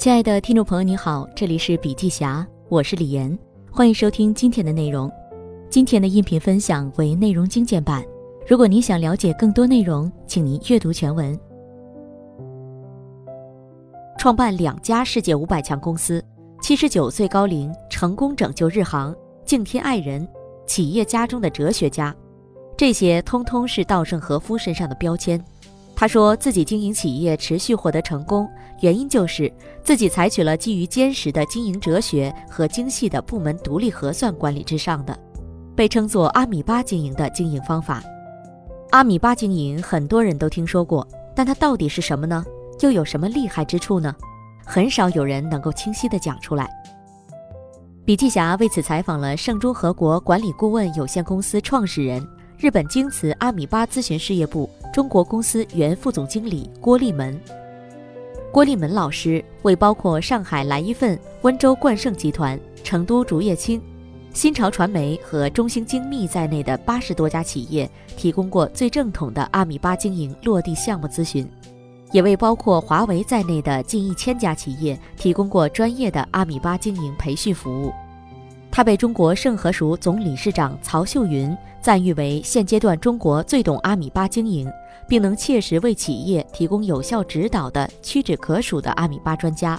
[0.00, 3.38] 亲爱的听众朋友，你好，这里是笔记侠，我是李岩，
[3.70, 5.12] 欢迎收听今天的内容。
[5.68, 8.02] 今天的音频分享为内容精简版，
[8.48, 11.38] 如果你想了解更多内容，请您阅读全文。
[14.16, 16.24] 创办两家世界五百强公司，
[16.62, 20.26] 七十九岁高龄成功拯救日航，敬天爱人，
[20.66, 22.16] 企业家中的哲学家，
[22.74, 25.38] 这些通通是稻盛和夫身上的标签。
[26.00, 28.48] 他说自己经营企业持续获得成功，
[28.80, 29.52] 原因就是
[29.84, 35.14] 自己采取了基于坚实的经营哲学和精细的部门独立核算管理之上的，
[35.76, 38.02] 被称作阿米巴经营的经营方法。
[38.92, 42.42] 阿米巴经营很多人都听说过，但它到底是什么呢？
[42.80, 44.16] 又有什么厉害之处呢？
[44.64, 46.66] 很少有人能够清晰地讲出来。
[48.06, 52.26] 笔记侠为此采访了盛中和国管理顾问有限公司创始人。
[52.56, 57.40] 日本京瓷阿米巴咨询事业部中国公司原副总经理郭立门，
[58.52, 63.80] 郭立门老师为包括上海来一份、温州冠胜集团、成都竹叶青、
[64.34, 71.48] 新潮传媒和中兴精密在内的八十多家企业提供过最正统的阿米巴经营落地项目咨询，
[72.10, 77.92] 也为包括华为在内的近一千家企业提供过专业的阿米巴经营培训服务。
[78.72, 84.70] 他被中国盛和熟总理事长曹秀云赞誉为现阶段中国最懂阿米巴经营，
[85.08, 89.78] 并能切实为企业提供有效指导的屈指可数的阿米巴专家。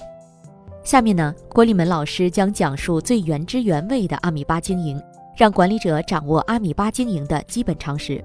[0.83, 5.01] 下面呢，郭立门老师将讲述最原汁原味的阿米巴经营，
[5.37, 8.23] 让管理者掌握阿米巴经营的基本常识。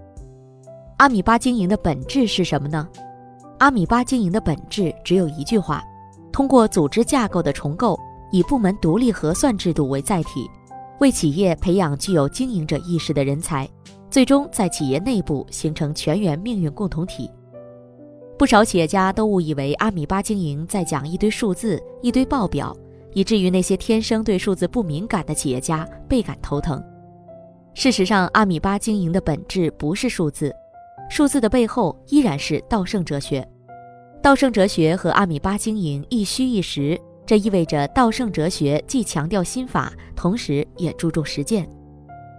[0.97, 2.89] 阿米巴经营的本质是什么呢？
[3.58, 5.83] 阿米巴经营的本质只有一句话：
[6.33, 7.98] 通过组织架构的重构，
[8.33, 10.51] 以部门独立核算制度为载体。
[10.98, 13.69] 为企业培养具有经营者意识的人才，
[14.11, 17.30] 最终在企业内部形成全员命运共同体。
[18.39, 22.74] 不少企业家都误以为阿米巴经营在讲一堆数字、一堆报表，
[23.12, 26.83] 以至于那些天生对数字不敏感的企业家倍感头疼。
[27.74, 30.51] 事实上，阿米巴经营的本质不是数字，
[31.11, 33.46] 数字的背后依然是稻盛哲学。
[34.23, 36.98] 稻盛哲学和阿米巴经营一虚一实。
[37.27, 41.69] 这意味着稻盛哲学既强调心法，同时也注重实践。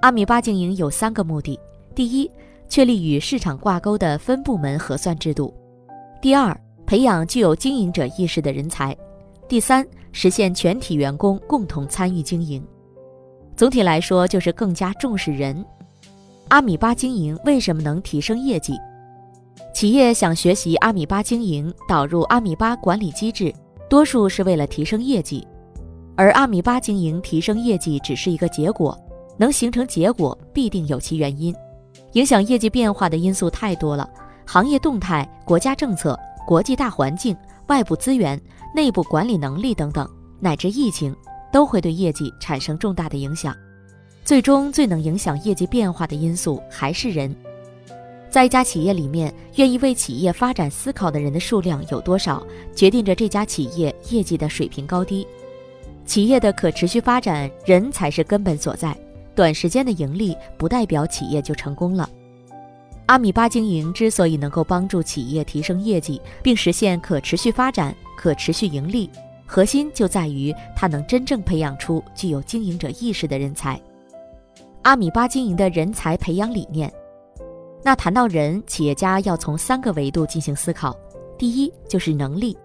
[0.01, 1.59] 阿米巴经营有三个目的：
[1.93, 2.31] 第一，
[2.69, 5.53] 确立与市场挂钩的分部门核算制度；
[6.21, 8.95] 第二，培养具有经营者意识的人才；
[9.49, 12.65] 第三，实现全体员工共同参与经营。
[13.57, 15.65] 总体来说，就是更加重视人。
[16.47, 18.73] 阿米巴经营为什么能提升业绩？
[19.73, 23.53] 企业想学习阿米巴经营，导入阿米巴管理机制。
[23.89, 25.47] 多数是为了提升业绩，
[26.15, 28.97] 而阿米巴经营提升业绩只是一个结果，
[29.37, 31.55] 能形成结果必定有其原因。
[32.13, 34.09] 影响业绩变化的因素太多了，
[34.45, 37.35] 行业动态、国家政策、国际大环境、
[37.67, 38.39] 外部资源、
[38.75, 40.09] 内部管理能力等等，
[40.39, 41.15] 乃至疫情，
[41.51, 43.55] 都会对业绩产生重大的影响。
[44.25, 47.33] 最终最能影响业绩变化的因素还是人。
[48.29, 52.45] 在一家企业里面，愿意为企业发展思考的人的数量有多少，
[52.75, 55.25] 决定着这家企业业绩的水平高低。
[56.05, 58.95] 企业的可持续发展，人才是根本所在。
[59.33, 62.09] 短时间的盈利不代表企业就成功了。
[63.05, 69.09] 阿米巴经营之所以能够帮助企业提升业绩，并实现可持续发展、可持续盈利，
[69.45, 73.79] 核心就在于它能真正培养出具有经营者意识的人才。
[74.81, 76.91] 阿米巴经营的人才培养理念。
[77.83, 80.95] 那谈到人，企业家要从三个维度进行思考。
[81.37, 82.57] 第一就是能力，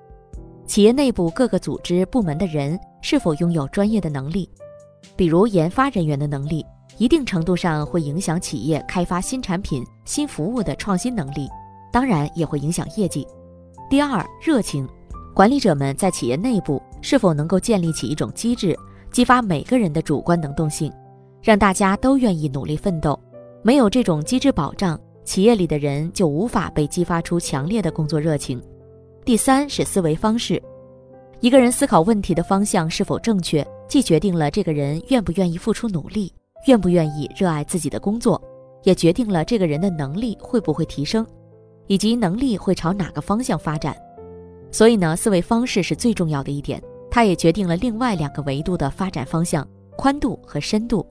[0.66, 4.48] 企业内部各个组织部门的人是否拥有专业的能力，
[5.14, 6.64] 比如研发人员的能力，
[6.96, 11.48] 一定程度上会影响企业开发新产品、新服务的创新能力，
[11.92, 13.26] 当然也会影响业绩。
[13.90, 14.88] 第二，热情，
[15.34, 18.74] 管理者们在企业内部是否能够建立起一种机制，
[19.12, 20.90] 激发每个人的主观能动性，
[21.42, 23.18] 让大家都愿意努力奋斗。
[23.64, 28.60] 没有这种机制保障，企业里的人就无法被激发出强烈的工作热情。
[29.24, 30.60] 第三是思维方式，
[31.38, 36.32] 一个人思考问题的方向是否正确，既决定了这个人愿不愿意付出努力，
[36.66, 38.42] 愿不愿意热爱自己的工作，
[38.82, 41.24] 也决定了这个人的能力会不会提升，
[41.86, 43.97] 以及能力会朝哪个方向发展。
[44.72, 49.65] 所以呢，思维方式是最重要的一点，它也决定了另外两个维度的发展方向：
[49.97, 51.06] 宽度和深度。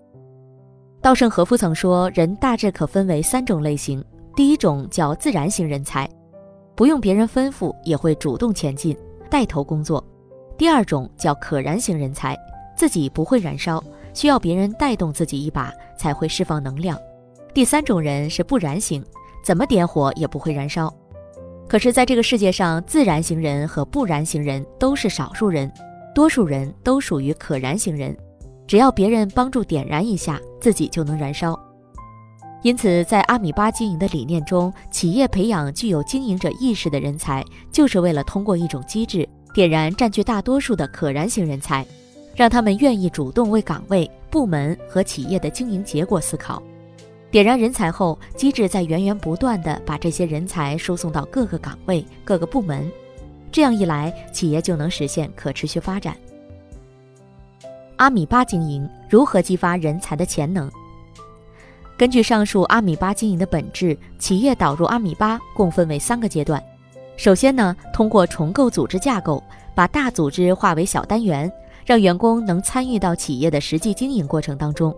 [1.01, 4.03] 稻盛和夫曾说，人大致可分为三种类型。
[4.35, 6.07] 第一种叫自然型人才，
[6.75, 8.95] 不用别人吩咐也会主动前进，
[9.27, 9.99] 带头工作；
[10.55, 12.37] 第二种叫可燃型人才，
[12.77, 13.83] 自己不会燃烧，
[14.13, 16.95] 需要别人带动自己一把才会释放能量；
[17.51, 19.03] 第三种人是不燃型，
[19.43, 20.93] 怎么点火也不会燃烧。
[21.67, 25.71] 可是，在这个世界上，自然型人和不燃型人都是少数人，
[26.13, 28.15] 多数人都属于可燃型人。
[28.71, 31.59] 只要别人帮助点燃一下，自己就能燃烧。
[32.61, 41.85] 因此，在阿米巴经营的理念中，企业培养具有经营者意识的人才，就是为了通过一种机制点燃占据大多数的可燃型人才，
[42.33, 46.63] 让他们愿意主动为岗位、部门和企业的经营结果思考。
[47.29, 52.89] 点燃人才后，机制在源源不断地把这些人才输送到各个岗位、各个部门，
[53.51, 56.15] 这样一来，企业就能实现可持续发展。
[58.01, 60.67] 阿米巴经营如何激发人才的潜能？
[61.95, 66.59] 根据上述阿米巴经营的本质，企业导入阿米巴共分为三个阶段。
[67.15, 69.43] 首先呢，通过重构组织架构，
[69.75, 71.51] 把大组织化为小单元，
[71.85, 74.91] 让员工能参与到企业的实际经营过程当中。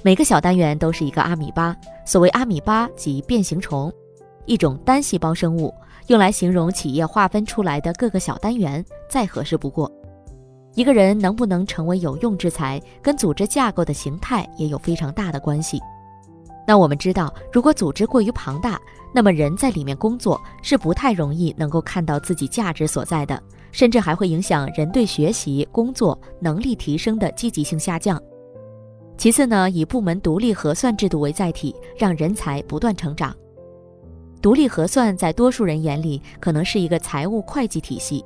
[0.00, 1.76] 每个小单元都是一个阿米巴。
[2.06, 3.92] 所谓阿米巴即变形虫，
[4.46, 5.70] 一种单细胞生物，
[6.06, 9.92] 用来形容企业划分出来的各个小单元，再合适不过。
[10.74, 15.80] 一个人能不能成为有用之才，跟组织架构的形态也有非常大的关系。
[16.66, 18.80] 那我们知道，如果组织过于庞大，
[19.12, 28.20] 那么人在里面工作是不太容易能够看到自己价值所在的，甚至还会影响人对学习、工作能力提升的积极性下降。
[29.18, 33.36] 其次呢，以部门独立核算制度为载体，让人才不断成长。
[34.40, 38.24] 独立核算在多数人眼里可能是一个财务会计体系，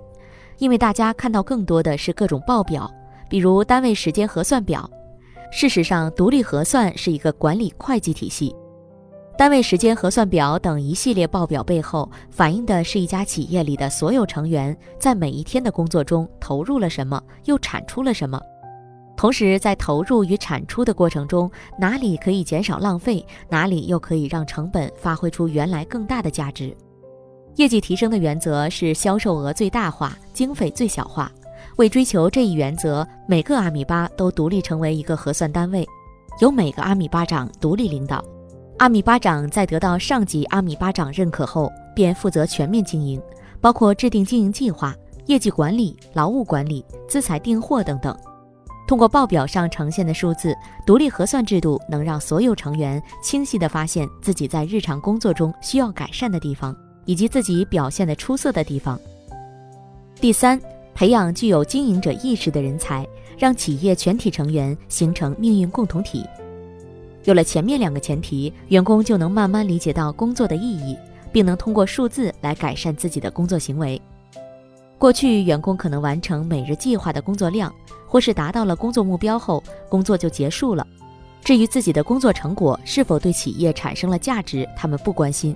[0.59, 2.91] 因为大家看到更多的是各种报表，
[3.29, 4.89] 比如单位时间核算表。
[5.53, 8.55] 事实上，独立核算是一个管理会计体系。
[9.39, 18.41] 单位时间核算表等一系列报表背后，反映的是一家企业里的所有成员在每一天的工作中投入了什么，又产出了什么。
[19.17, 26.75] 同时，在投入与产出的过程中，哪里可以减少浪费，哪里又可以让成本发挥出原来更大的价值。
[27.57, 31.33] 业绩提升的原则是销售额最大化，经费最小化。
[31.77, 35.87] 为追求这一原则，每个阿米巴都独立成为一个核算单位，
[36.41, 38.23] 由每个阿米巴长独立领导。
[38.79, 43.21] 阿米巴长在得到上级阿米巴长认可后，便负责全面经营，
[43.59, 44.95] 包括制定经营计划、
[45.25, 48.15] 业绩管理、劳务管理、资财订货等等。
[48.87, 50.55] 通过报表上呈现的数字，
[50.87, 56.77] 独立核算制度能让所有成员清晰地发现自己在日常工作中需要改善的地方，
[57.07, 59.01] 以及自己表现的出色的地方。
[60.21, 60.61] 第三。
[60.99, 63.07] 培养具有经营者意识的人才，
[63.37, 66.25] 让企业全体成员形成命运共同体。
[67.25, 70.97] 有了前面两个前提，员工就能慢慢理解到工作的意义，
[71.31, 74.01] 并能通过数字来改善自己的工作行为。
[74.97, 77.71] 过去，员工可能完成每日计划的工作量，
[78.07, 80.87] 或是达到了工作目标后，工作就结束了。
[81.45, 85.55] 至于自己的工作成果是否对企业产生了价值，他们不关心。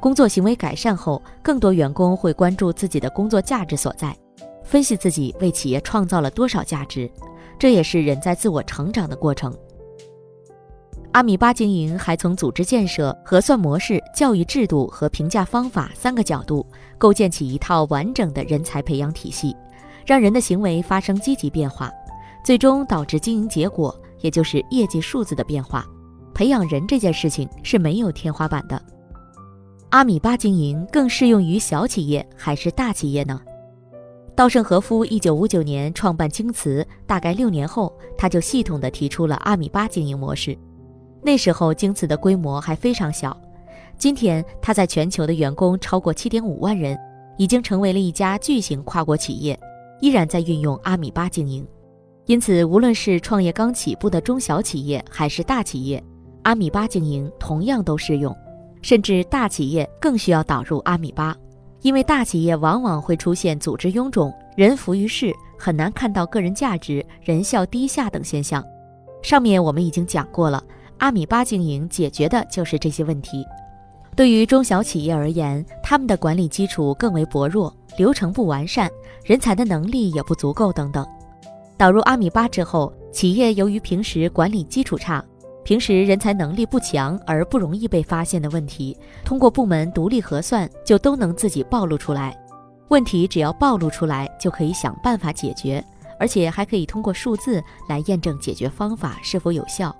[0.00, 4.16] 工作行为改善后，更多员工会关注自己的工作价值所在。
[4.62, 7.10] 分析自己为企业创造了多少价值，
[7.58, 9.54] 这也是人在自我成长的过程。
[11.12, 16.66] 阿米巴经营还从组织建设、核算模式、教育制度和评价方法三个角度，
[16.98, 19.54] 构建起一套完整的人才培养体系，
[20.04, 21.88] 让人的行为发生积极变化，
[22.44, 25.86] 最终导致经营结果，也就是业绩数字的变化。
[26.34, 28.82] 培养人这件事情是没有天花板的。
[29.94, 33.40] 阿米巴经营更适用于小企业还是大企业呢？
[34.34, 40.58] 稻盛和夫一九五九年创办京瓷，大概六年后，他就系统地提出了阿米巴经营模式。
[41.22, 43.40] 那时候，京瓷的规模还非常小。
[43.96, 46.98] 今天，他在全球的员工超过七点五万人，
[47.38, 49.56] 已经成为了一家巨型跨国企业，
[50.00, 51.64] 依然在运用阿米巴经营。
[52.26, 56.02] 因此，无论是创业刚起步的中小企业，还是大企业，
[56.42, 58.36] 阿米巴经营同样都适用，
[58.84, 61.34] 甚至大企业更需要导入阿米巴。
[61.80, 68.62] 因为大企业往往会出现组织臃肿、人浮于事，很难看到个人价值、人效低下等现象。
[69.22, 70.62] 上面我们已经讲过了，
[70.98, 73.42] 阿米巴经营解决的就是这些问题。
[74.14, 78.90] 对于中小企业而言，他们的管理基础更为薄弱，流程不完善，
[79.24, 81.06] 人才的能力也不足够等等。
[81.78, 85.24] 导入阿米巴之后，企业由于平时管理基础差。
[85.64, 92.38] 平时人才能力不强而不容易被发现的问题，通过部门独立核算就都能自己暴露出来。
[92.88, 95.82] 问题只要暴露出来，就可以想办法解决，
[96.18, 99.94] 而且还可以通过数字来验证解决方法是否有效。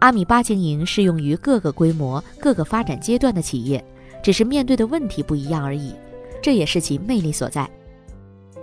[0.00, 3.84] 阿米巴经营适用于各个规模、各个发展阶段的企业，
[4.22, 5.94] 只是面对的问题不一样而已，
[6.40, 7.68] 这也是其魅力所在。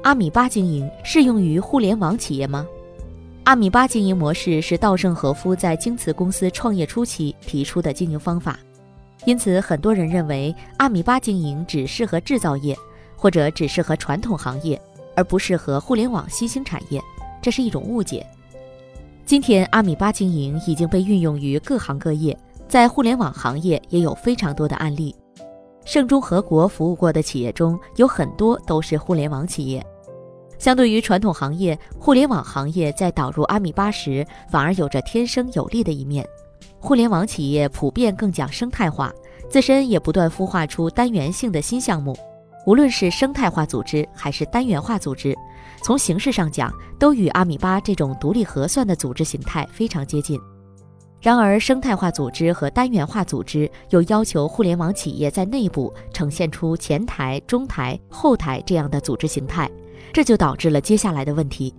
[0.01, 2.65] 阿米巴经营适用于互联网企业吗？
[3.45, 8.57] 阿米巴经营模式是稻盛和夫在京瓷公司创业初期提出的经营方法。
[9.25, 12.75] 因此，很多人认为阿米巴经营只适合制造业，
[13.15, 14.81] 或者只适合传统行业，
[15.15, 16.99] 而不适合互联网新兴产业，
[17.39, 18.25] 这是一种误解。
[19.27, 22.35] 今天，阿米巴经营已经被运用于各行各业，
[22.67, 25.15] 在互联网行业也有非常多的案例。
[25.85, 29.85] 盛中和国服务过的企业中有很多都是互联网企业。
[30.57, 36.25] 相对于传统行业，互联网行业在导入阿米巴时，反而有着天生有利的一面。
[36.79, 39.11] 互联网企业普遍更讲生态化，
[39.49, 42.15] 自身也不断孵化出单元性的新项目。
[42.65, 45.35] 无论是生态化组织还是单元化组织，
[45.83, 50.39] 从形式上讲，都与阿米巴这种独立核算的组织形态非常接近。
[51.21, 59.69] 然而，生态化组织和单元化组织又要求互联网企业在内部呈现出前台、中台、后台这样的组织形态。
[60.15, 61.75] 这就导致了接下来的问题：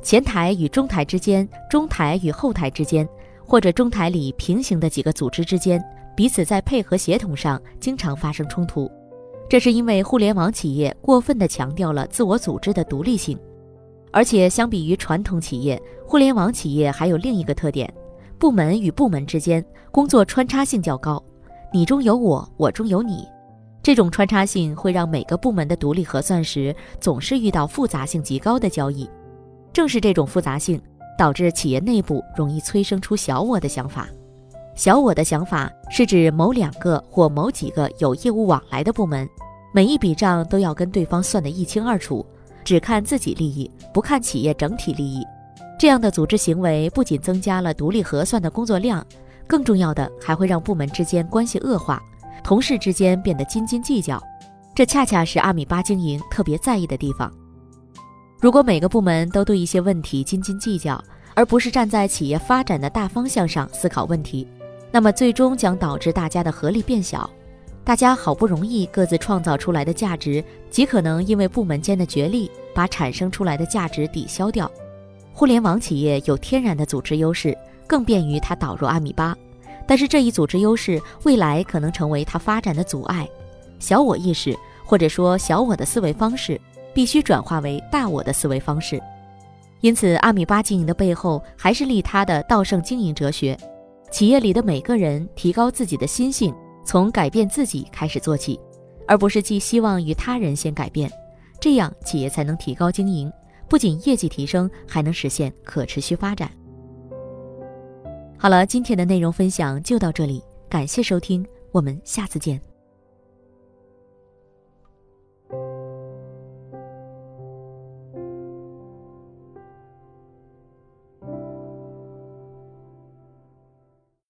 [0.00, 3.06] 前台与中台之间、中台与后台之间，
[3.44, 5.84] 或者中台里平行的几个组织之间，
[6.16, 8.90] 彼此在配合协同上经常发生冲突。
[9.46, 13.38] 这是因为互联网企业过分地强调了自我组织的独立性，
[14.10, 17.92] 而且相比于传统企业，互联网企业还有另一个特点：
[18.38, 21.22] 部门与部门之间工作穿插性较高，
[21.70, 23.28] 你中有我，我中有你。
[23.86, 29.08] 这种穿插性会让每个部门的独立核算时总是遇到复杂性极高的交易。
[29.72, 30.82] 正是这种复杂性，
[31.16, 34.08] 导致企业内部容易催生出小我的想法。
[34.74, 39.24] 小我的想法是指某两个或某几个有业务往来的部门，
[39.72, 42.26] 每一笔账都要跟对方算得一清二楚，
[42.64, 45.24] 只看自己利益，不看企业整体利益。
[45.78, 49.06] 这样的组织行为不仅增加了独立核算的工作量，
[49.46, 52.02] 更重要的还会让部门之间关系恶化。
[52.42, 54.22] 同事之间变得斤斤计较，
[54.74, 57.32] 这恰恰是阿米巴经营特别在意的地方。
[58.40, 61.02] 如果每个部门都对一些问题斤斤计较，
[61.34, 64.46] 而不是站在企业发展的大方向上思考问题，
[64.92, 67.28] 那么最终将导致大家的合力变小。
[67.82, 74.70] 大家好不容易各自创造出来的价值，极可能因为部门间的角力，把产生出来的价值抵消掉。
[75.32, 79.36] 互联网企业有天然的组织优势，更便于它导入阿米巴。
[79.86, 83.28] 但是这一组织优势未来可能成为它发展的阻碍，
[83.78, 86.60] 小我意识或者说小我的思维方式
[86.92, 89.00] 必须转化为大我的思维方式。
[89.80, 93.56] 因此，阿米巴经营的背后还是利他的道圣经营哲学。
[94.10, 98.58] 企业里的每个人提高自己的心性，从改变自己开始做起，
[99.06, 101.10] 而不是寄希望于他人先改变，
[101.60, 103.30] 这样企业才能提高经营，
[103.68, 106.50] 不仅业绩提升，还能实现可持续发展。
[108.38, 112.75] 好了，今天的内容分享就到这里，感谢收听，我们下次见。